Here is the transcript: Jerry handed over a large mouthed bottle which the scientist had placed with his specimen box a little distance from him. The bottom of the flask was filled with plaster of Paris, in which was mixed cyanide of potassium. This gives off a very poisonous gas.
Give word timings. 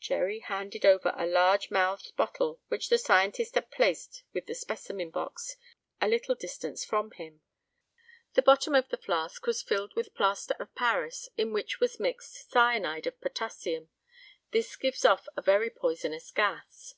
Jerry 0.00 0.40
handed 0.40 0.84
over 0.84 1.12
a 1.14 1.24
large 1.24 1.70
mouthed 1.70 2.16
bottle 2.16 2.58
which 2.66 2.88
the 2.88 2.98
scientist 2.98 3.54
had 3.54 3.70
placed 3.70 4.24
with 4.32 4.48
his 4.48 4.60
specimen 4.60 5.10
box 5.12 5.56
a 6.00 6.08
little 6.08 6.34
distance 6.34 6.84
from 6.84 7.12
him. 7.12 7.42
The 8.34 8.42
bottom 8.42 8.74
of 8.74 8.88
the 8.88 8.96
flask 8.96 9.46
was 9.46 9.62
filled 9.62 9.94
with 9.94 10.16
plaster 10.16 10.56
of 10.58 10.74
Paris, 10.74 11.28
in 11.36 11.52
which 11.52 11.78
was 11.78 12.00
mixed 12.00 12.50
cyanide 12.50 13.06
of 13.06 13.20
potassium. 13.20 13.88
This 14.50 14.74
gives 14.74 15.04
off 15.04 15.28
a 15.36 15.42
very 15.42 15.70
poisonous 15.70 16.32
gas. 16.32 16.96